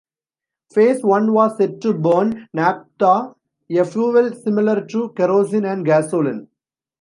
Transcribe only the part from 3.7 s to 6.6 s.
fuel similar to kerosene and gasoline.